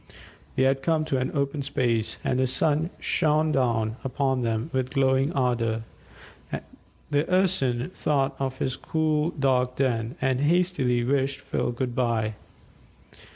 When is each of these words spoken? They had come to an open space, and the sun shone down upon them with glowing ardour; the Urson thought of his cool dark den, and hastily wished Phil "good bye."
They 0.55 0.63
had 0.63 0.81
come 0.81 1.05
to 1.05 1.19
an 1.19 1.29
open 1.35 1.61
space, 1.61 2.17
and 2.23 2.39
the 2.39 2.47
sun 2.47 2.89
shone 2.99 3.51
down 3.51 3.97
upon 4.03 4.41
them 4.41 4.71
with 4.73 4.89
glowing 4.95 5.31
ardour; 5.33 5.83
the 7.11 7.31
Urson 7.31 7.91
thought 7.93 8.35
of 8.39 8.57
his 8.57 8.75
cool 8.77 9.29
dark 9.29 9.75
den, 9.75 10.15
and 10.19 10.39
hastily 10.41 11.03
wished 11.03 11.39
Phil 11.39 11.71
"good 11.71 11.93
bye." 11.93 12.33